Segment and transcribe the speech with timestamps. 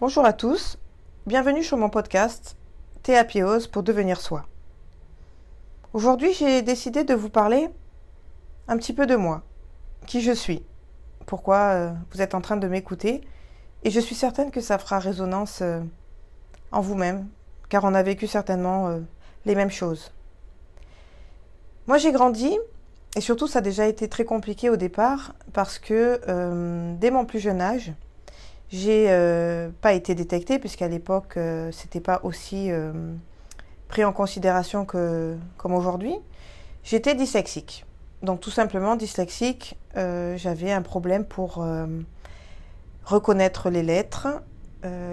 [0.00, 0.76] Bonjour à tous,
[1.24, 2.56] bienvenue sur mon podcast
[3.04, 4.44] Théapiose pour devenir soi.
[5.92, 7.68] Aujourd'hui, j'ai décidé de vous parler
[8.66, 9.44] un petit peu de moi,
[10.08, 10.64] qui je suis,
[11.26, 13.20] pourquoi euh, vous êtes en train de m'écouter,
[13.84, 15.80] et je suis certaine que ça fera résonance euh,
[16.72, 17.28] en vous-même,
[17.68, 18.98] car on a vécu certainement euh,
[19.44, 20.10] les mêmes choses.
[21.86, 22.58] Moi, j'ai grandi,
[23.14, 26.18] et surtout, ça a déjà été très compliqué au départ, parce que
[26.96, 27.92] dès mon plus jeune âge,
[28.70, 32.92] j'ai euh, pas été détectée puisqu'à l'époque euh, c'était pas aussi euh,
[33.88, 36.16] pris en considération que comme aujourd'hui.
[36.82, 37.84] J'étais dyslexique.
[38.22, 41.66] Donc tout simplement dyslexique, j'avais un problème pour
[43.04, 44.28] reconnaître les lettres.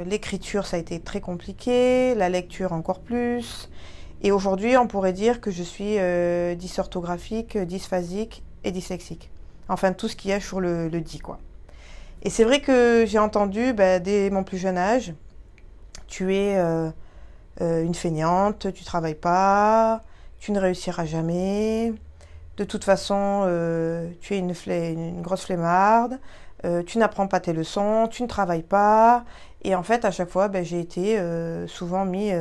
[0.05, 3.70] L'écriture ça a été très compliqué, la lecture encore plus.
[4.21, 5.98] Et aujourd'hui on pourrait dire que je suis
[6.57, 9.29] dysorthographique, dysphasique et dyslexique.
[9.70, 11.40] Enfin tout ce qu'il y a sur le, le dit quoi.
[12.23, 15.13] Et c'est vrai que j'ai entendu bah, dès mon plus jeune âge,
[16.07, 16.89] tu es euh,
[17.62, 20.04] euh, une feignante, tu travailles pas,
[20.40, 21.93] tu ne réussiras jamais.
[22.57, 26.20] De toute façon, euh, tu es une, grosse flemmarde,
[26.85, 29.26] tu n'apprends pas tes leçons, tu ne travailles pas.
[29.63, 31.20] Et en fait, à chaque fois, bah, j'ai été
[31.65, 32.31] souvent mis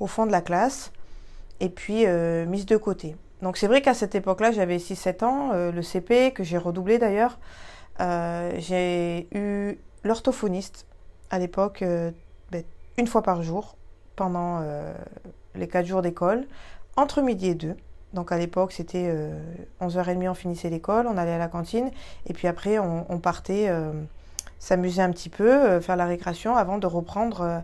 [0.00, 0.92] au fond de la classe
[1.60, 2.06] et puis
[2.46, 3.16] mise de côté.
[3.42, 7.38] Donc c'est vrai qu'à cette époque-là, j'avais 6-7 ans, le CP, que j'ai redoublé d'ailleurs.
[8.00, 10.86] Euh, j'ai eu l'orthophoniste
[11.30, 12.10] à l'époque euh,
[12.50, 12.62] ben,
[12.98, 13.76] une fois par jour
[14.16, 14.92] pendant euh,
[15.54, 16.46] les quatre jours d'école,
[16.96, 17.76] entre midi et deux.
[18.12, 19.14] Donc à l'époque, c'était
[19.82, 21.90] 11h30, on finissait l'école, on allait à la cantine,
[22.26, 23.70] et puis après, on, partait
[24.58, 27.62] s'amuser un petit peu, faire la récréation avant de reprendre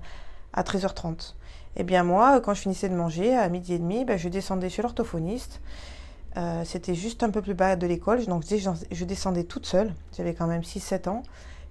[0.52, 1.34] à 13h30.
[1.74, 4.28] Et eh bien moi, quand je finissais de manger à midi et demi, ben, je
[4.28, 5.62] descendais chez l'orthophoniste.
[6.36, 10.34] Euh, c'était juste un peu plus bas de l'école, donc je descendais toute seule, j'avais
[10.34, 11.22] quand même 6-7 ans.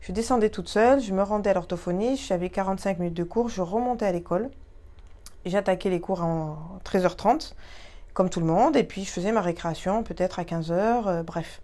[0.02, 3.62] Je descendais toute seule, je me rendais à l'orthophonie, j'avais 45 minutes de cours, je
[3.62, 4.50] remontais à l'école.
[5.46, 7.54] J'attaquais les cours en 13h30,
[8.14, 11.62] comme tout le monde, et puis je faisais ma récréation peut-être à 15h, euh, bref.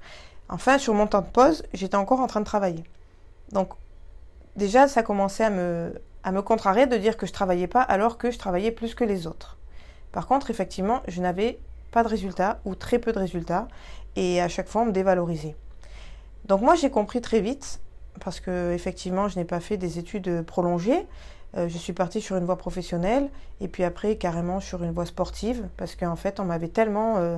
[0.50, 2.84] Enfin, sur mon temps de pause, j'étais encore en train de travailler.
[3.52, 3.74] Donc,
[4.56, 5.94] déjà, ça commençait à me,
[6.24, 9.04] à me contrarier de dire que je travaillais pas alors que je travaillais plus que
[9.04, 9.58] les autres.
[10.12, 11.60] Par contre, effectivement, je n'avais
[11.92, 13.68] pas de résultats ou très peu de résultats
[14.16, 15.56] et à chaque fois on me dévalorisait.
[16.46, 17.80] Donc moi j'ai compris très vite
[18.20, 21.06] parce que effectivement je n'ai pas fait des études prolongées.
[21.56, 23.30] Euh, je suis partie sur une voie professionnelle
[23.62, 27.38] et puis après carrément sur une voie sportive parce qu'en fait on m'avait tellement euh,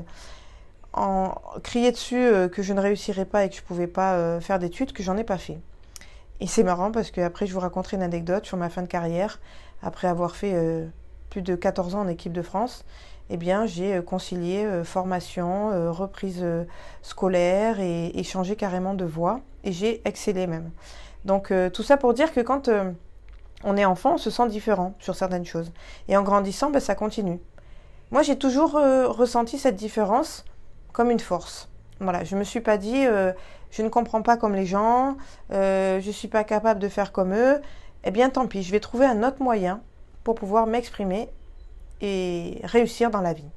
[1.63, 4.59] crié dessus euh, que je ne réussirais pas et que je ne pouvais pas faire
[4.59, 5.59] d'études que j'en ai pas fait.
[6.39, 8.87] Et c'est marrant parce que après je vous raconterai une anecdote sur ma fin de
[8.87, 9.39] carrière
[9.83, 10.55] après avoir fait
[11.29, 12.85] plus de 14 ans en équipe de France
[13.29, 16.45] eh bien, j'ai euh, concilié euh, formation, euh, reprise
[17.01, 19.41] scolaire et, changé carrément de voie.
[19.63, 20.71] Et j'ai excellé même.
[21.25, 22.69] Donc, tout ça pour dire que quand
[23.63, 25.71] on est enfant, on se sent différent sur certaines choses.
[26.07, 27.39] Et en grandissant, ben, ça continue.
[28.11, 30.45] Moi, j'ai toujours ressenti cette différence
[30.93, 31.69] comme une force.
[31.99, 35.17] Voilà, je ne me suis pas dit, je ne comprends pas comme les gens,
[35.49, 37.59] je ne suis pas capable de faire comme eux.
[38.05, 39.81] Eh bien, tant pis, je vais trouver un autre moyen
[40.23, 41.29] pour pouvoir m'exprimer
[42.01, 43.49] et réussir dans la vie.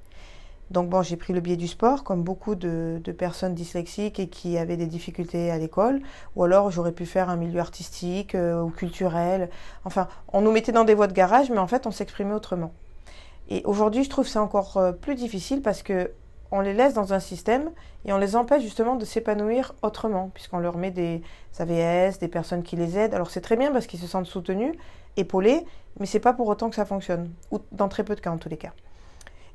[0.73, 4.57] Donc bon, j'ai pris le biais du sport, comme beaucoup de, personnes dyslexiques et qui
[4.57, 6.01] avaient des difficultés à l'école,
[6.35, 9.51] ou alors j'aurais pu faire un milieu artistique euh, ou culturel.
[9.85, 12.73] Enfin, on nous mettait dans des voies de garage, mais en fait, on s'exprimait autrement.
[13.51, 16.11] Et aujourd'hui, je trouve c'est encore euh, plus difficile parce que
[16.53, 17.71] on les laisse dans un système
[18.05, 21.23] et on les empêche justement de s'épanouir autrement, puisqu'on leur met des
[21.59, 23.15] AVS, des personnes qui les aident.
[23.15, 24.75] Alors c'est très bien parce qu'ils se sentent soutenus,
[25.17, 25.65] épaulés,
[26.01, 28.39] mais c'est pas pour autant que ça fonctionne, ou dans très peu de cas en
[28.39, 28.73] tous les cas.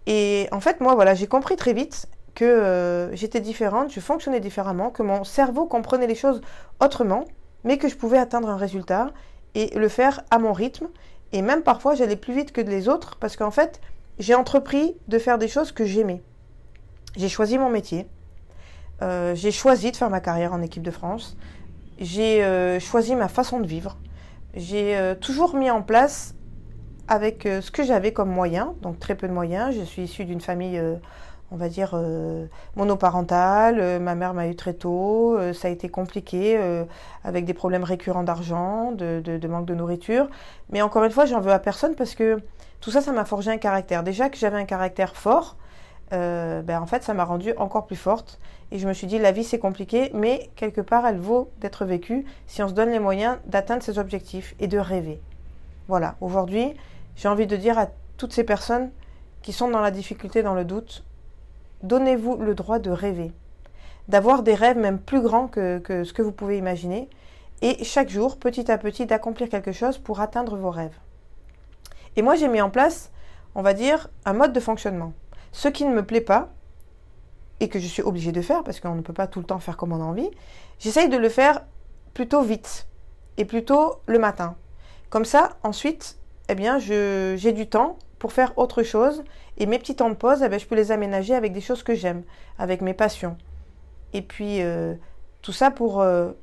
[0.05, 4.39] Et en fait, moi, voilà, j'ai compris très vite que euh, j'étais différente, je fonctionnais
[4.39, 6.41] différemment, que mon cerveau comprenait les choses
[6.79, 7.25] autrement,
[7.63, 9.11] mais que je pouvais atteindre un résultat
[9.55, 10.87] et le faire à mon rythme.
[11.33, 13.81] Et même parfois, j'allais plus vite que les autres parce qu'en fait,
[14.19, 16.21] j'ai entrepris de faire des choses que j'aimais.
[17.15, 18.07] J'ai choisi mon métier.
[19.01, 21.35] Euh, j'ai choisi de faire ma carrière en équipe de France.
[21.99, 23.97] J'ai euh, choisi ma façon de vivre.
[24.57, 26.33] J'ai euh, toujours mis en place
[27.07, 29.73] avec ce que j'avais comme moyens, donc très peu de moyens.
[29.73, 30.81] Je suis issue d'une famille,
[31.51, 31.97] on va dire,
[32.75, 34.01] monoparentale.
[34.01, 35.37] ma mère m'a eu très tôt.
[35.53, 36.59] ça a été compliqué
[37.23, 40.27] avec des problèmes récurrents d'argent, de, de, manque de nourriture.
[40.69, 42.41] Mais encore une fois, j'en veux à personne parce que
[42.81, 44.03] tout ça, ça m'a forgé un caractère.
[44.03, 45.55] Déjà que j'avais un caractère fort,
[46.13, 48.39] euh, ben en fait, ça m'a rendue encore plus forte.
[48.71, 51.85] Et je me suis dit, la vie, c'est compliqué, mais quelque part, elle vaut d'être
[51.85, 55.21] vécue si on se donne les moyens d'atteindre ses objectifs et de rêver.
[55.87, 56.73] Voilà, aujourd'hui,
[57.15, 57.87] j'ai envie de dire à
[58.17, 58.91] toutes ces personnes
[59.41, 61.05] qui sont dans la difficulté, dans le doute,
[61.83, 63.31] donnez-vous le droit de rêver,
[64.09, 67.09] d'avoir des rêves même plus grands que, que ce que vous pouvez imaginer,
[67.61, 70.97] et chaque jour, petit à petit, d'accomplir quelque chose pour atteindre vos rêves.
[72.15, 73.11] Et moi, j'ai mis en place,
[73.55, 75.13] on va dire, un mode de fonctionnement.
[75.57, 76.49] Ce qui ne me plaît pas,
[77.59, 79.57] et que je suis obligée de faire, parce qu'on ne peut pas tout le temps
[79.57, 80.29] faire comme on a envie,
[80.77, 81.63] j'essaye de le faire
[82.13, 82.87] plutôt vite,
[83.37, 84.55] et plutôt le matin.
[85.09, 89.23] Comme ça, ensuite, eh bien, j'ai du temps pour faire autre chose,
[89.57, 91.81] et mes petits temps de pause, eh bien, je peux les aménager avec des choses
[91.81, 92.21] que j'aime,
[92.59, 93.35] avec mes passions.
[94.13, 94.93] Et puis, euh,
[95.41, 96.33] tout ça pour, euh,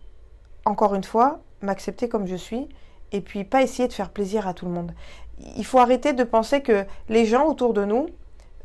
[0.64, 2.68] encore une fois, m'accepter comme je suis,
[3.12, 4.92] et puis pas essayer de faire plaisir à tout le monde.
[5.56, 8.08] Il faut arrêter de penser que les gens autour de nous,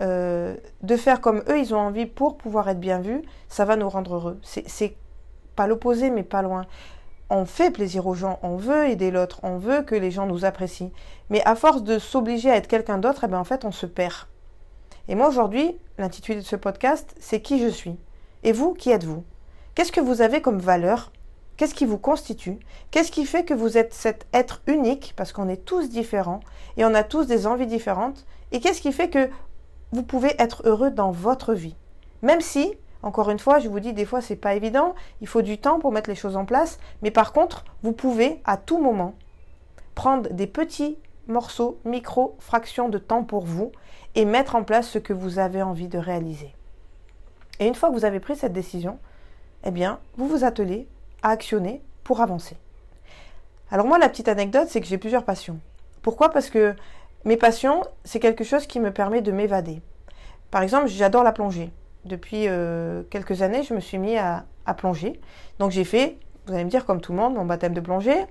[0.01, 3.75] euh, de faire comme eux, ils ont envie pour pouvoir être bien vus, ça va
[3.75, 4.39] nous rendre heureux.
[4.43, 4.95] C'est
[5.55, 6.65] pas l'opposé, mais pas loin.
[7.29, 10.45] On fait plaisir aux gens, on veut aider l'autre, on veut que les gens nous
[10.45, 10.91] apprécient.
[11.29, 13.85] Mais à force de s'obliger à être quelqu'un d'autre, eh ben en fait, on se
[13.85, 14.27] perd.
[15.07, 17.97] Et moi, aujourd'hui, l'intitulé de ce podcast, c'est Qui je suis
[18.43, 19.23] Et vous, qui êtes-vous?
[19.75, 21.11] Qu'est-ce que vous avez comme valeur?
[21.57, 22.57] Qu'est-ce qui vous constitue?
[22.89, 25.13] Qu'est-ce qui fait que vous êtes cet être unique?
[25.17, 26.39] Parce qu'on est tous différents
[26.77, 28.25] et on a tous des envies différentes.
[28.51, 29.29] Et qu'est-ce qui fait que
[29.91, 31.75] vous pouvez être heureux dans votre vie.
[32.21, 35.41] Même si, encore une fois, je vous dis, des fois, c'est pas évident, il faut
[35.41, 38.79] du temps pour mettre les choses en place, mais par contre, vous pouvez à tout
[38.79, 39.15] moment
[39.95, 40.97] prendre des petits
[41.27, 43.71] morceaux, micro fractions de temps pour vous
[44.15, 46.53] et mettre en place ce que vous avez envie de réaliser.
[47.59, 48.99] Et une fois que vous avez pris cette décision,
[49.63, 50.87] eh bien, vous vous attelez
[51.21, 52.57] à actionner pour avancer.
[53.71, 55.59] Alors moi, la petite anecdote, c'est que j'ai plusieurs passions.
[56.01, 56.29] Pourquoi?
[56.29, 56.75] Parce que
[57.25, 59.81] mes passions, c'est quelque chose qui me permet de m'évader.
[60.51, 61.71] Par exemple, j'adore la plongée.
[62.05, 64.45] Depuis euh, quelques années, je me suis mis à,
[64.77, 65.19] plonger.
[65.57, 68.25] Donc j'ai fait, vous allez me dire comme tout le monde, mon baptême de plongée.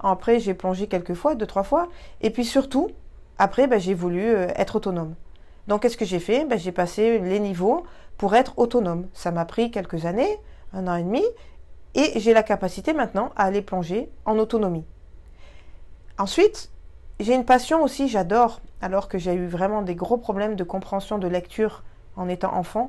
[0.00, 1.88] Après, j'ai plongé quelques fois, deux, trois fois.
[2.20, 2.90] Et puis surtout,
[3.38, 5.14] après, ben, j'ai voulu euh, être autonome.
[5.66, 6.44] Donc qu'est-ce que j'ai fait?
[6.44, 7.84] Ben, J'ai passé les niveaux
[8.18, 9.06] pour être autonome.
[9.14, 10.38] Ça m'a pris quelques années,
[10.74, 11.24] un an et demi,
[11.94, 14.84] et j'ai la capacité maintenant à aller plonger en autonomie.
[16.18, 16.70] Ensuite,
[17.20, 21.18] j'ai une passion aussi, j'adore, alors que j'ai eu vraiment des gros problèmes de compréhension
[21.18, 21.82] de lecture
[22.16, 22.88] en étant enfant,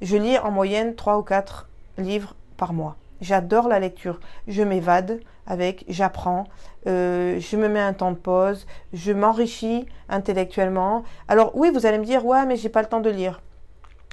[0.00, 1.68] je lis en moyenne 3 ou 4
[1.98, 2.96] livres par mois.
[3.20, 4.20] J'adore la lecture.
[4.46, 6.44] Je m'évade avec, j'apprends,
[6.86, 11.04] euh, je me mets un temps de pause, je m'enrichis intellectuellement.
[11.28, 13.40] Alors oui, vous allez me dire, ouais, mais j'ai pas le temps de lire.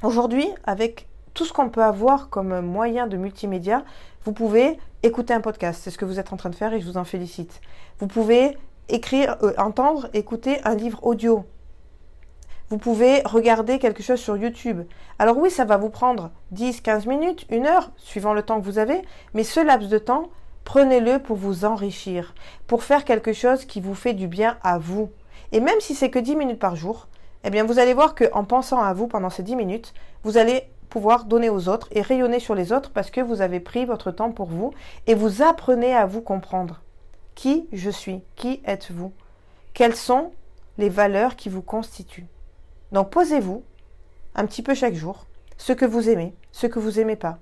[0.03, 3.83] Aujourd'hui, avec tout ce qu'on peut avoir comme moyen de multimédia,
[4.23, 5.81] vous pouvez écouter un podcast.
[5.83, 7.61] C'est ce que vous êtes en train de faire et je vous en félicite.
[7.99, 8.57] Vous pouvez
[8.89, 11.45] écrire, euh, entendre, écouter un livre audio.
[12.69, 14.81] Vous pouvez regarder quelque chose sur YouTube.
[15.19, 18.65] Alors oui, ça va vous prendre 10, 15 minutes, une heure, suivant le temps que
[18.65, 19.01] vous avez,
[19.33, 20.29] mais ce laps de temps,
[20.63, 22.33] prenez-le pour vous enrichir,
[22.65, 25.11] pour faire quelque chose qui vous fait du bien à vous.
[25.51, 27.07] Et même si c'est que 10 minutes par jour,
[27.43, 29.93] eh bien vous allez voir qu'en pensant à vous pendant ces 10 minutes,
[30.23, 33.59] vous allez pouvoir donner aux autres et rayonner sur les autres parce que vous avez
[33.59, 34.73] pris votre temps pour vous
[35.07, 36.81] et vous apprenez à vous comprendre.
[37.35, 38.21] Qui je suis?
[38.35, 39.11] Qui êtes-vous?
[39.73, 40.31] Quelles sont
[40.77, 42.27] les valeurs qui vous constituent?
[42.91, 43.63] Donc posez-vous
[44.35, 45.25] un petit peu chaque jour
[45.57, 47.39] ce que vous aimez, ce que vous aimez pas,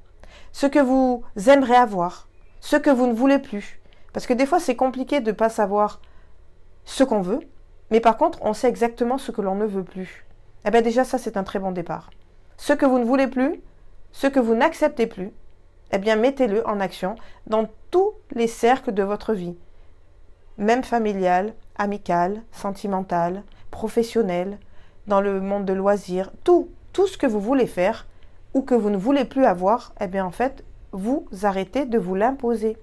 [0.52, 2.28] ce que vous aimeriez avoir,
[2.60, 3.80] ce que vous ne voulez plus.
[4.14, 6.02] Parce que des fois c'est compliqué de ne pas savoir
[6.86, 7.42] ce qu'on veut,
[7.90, 10.26] mais par contre on sait exactement ce que l'on ne veut plus.
[10.66, 12.12] Eh bien déjà ça c'est un très bon départ.
[12.58, 13.62] Ce que vous ne voulez plus,
[14.12, 15.32] ce que vous n'acceptez plus,
[15.92, 17.16] eh bien mettez-le en action
[17.48, 19.58] dans tous les cercles de votre vie
[20.62, 24.60] même familial, amical, sentimental, professionnel,
[25.08, 28.08] dans le monde de loisirs, tout, tout ce que vous voulez faire
[28.54, 32.16] ou que vous ne voulez plus avoir, eh bien en fait, vous arrêtez de vous
[32.16, 32.78] l'imposer.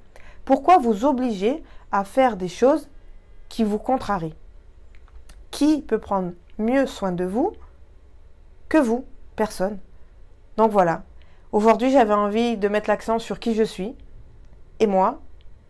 [0.45, 2.89] Pourquoi vous obliger à faire des choses
[3.49, 4.35] qui vous contrarient?
[5.51, 7.53] Qui peut prendre mieux soin de vous
[8.69, 9.05] que vous?
[9.37, 9.79] Personne.
[10.57, 11.05] Donc voilà.
[11.53, 13.95] Aujourd'hui, j'avais envie de mettre l'accent sur qui je suis.
[14.81, 15.21] Et moi,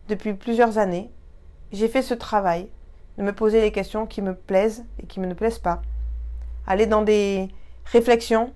[0.07, 1.11] depuis plusieurs années,
[1.71, 2.67] j'ai fait ce travail
[3.17, 5.81] de me poser les questions qui me plaisent et qui me ne plaisent pas.
[6.67, 7.49] Aller dans des
[7.85, 8.53] réflexions,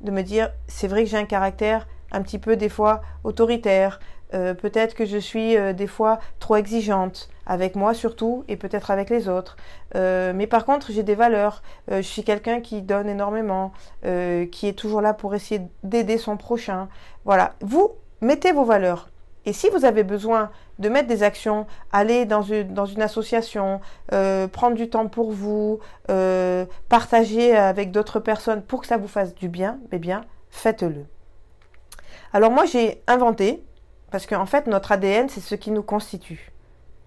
[0.00, 4.00] de me dire c'est vrai que j'ai un caractère un petit peu des fois autoritaire,
[4.34, 8.90] euh, peut-être que je suis euh, des fois trop exigeante avec moi surtout et peut-être
[8.90, 9.56] avec les autres.
[9.94, 11.62] Euh, mais par contre j'ai des valeurs.
[11.90, 13.72] je suis quelqu'un qui donne énormément,
[14.02, 16.88] qui est toujours là pour essayer d'aider son prochain.
[17.24, 19.11] Voilà, vous mettez vos valeurs.
[19.44, 23.80] Et si vous avez besoin de mettre des actions, aller dans une, association,
[24.12, 25.80] euh, prendre du temps pour vous,
[26.10, 31.06] euh, partager avec d'autres personnes pour que ça vous fasse du bien, eh bien, faites-le.
[32.32, 33.62] Alors moi, j'ai inventé,
[34.10, 36.52] parce qu'en fait, notre ADN, c'est ce qui nous constitue.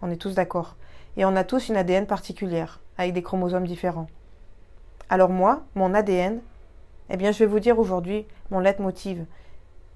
[0.01, 0.75] On est tous d'accord.
[1.17, 4.07] Et on a tous une ADN particulière, avec des chromosomes différents.
[5.09, 6.41] Alors moi, mon ADN,
[7.09, 9.25] eh bien, je vais vous dire aujourd'hui mon leitmotiv.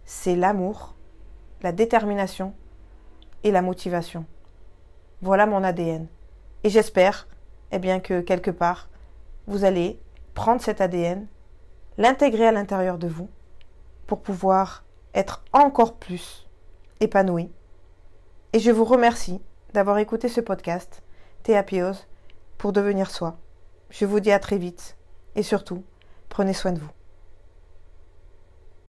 [0.05, 0.93] C'est l'amour,
[1.61, 2.53] la détermination
[3.43, 4.25] et la motivation.
[5.21, 6.07] Voilà mon ADN.
[6.63, 7.27] Et j'espère,
[7.71, 8.89] eh bien, que quelque part,
[9.47, 9.99] vous allez
[10.33, 11.27] prendre cet ADN,
[11.97, 13.29] l'intégrer à l'intérieur de vous,
[14.07, 16.47] pour pouvoir être encore plus
[16.99, 17.51] épanoui.
[18.53, 19.41] Et je vous remercie
[19.73, 21.03] d'avoir écouté ce podcast,
[21.43, 22.05] Théapios,
[22.57, 23.37] pour devenir soi.
[23.89, 24.97] Je vous dis à très vite
[25.35, 25.83] et surtout,
[26.29, 26.98] prenez soin de vous.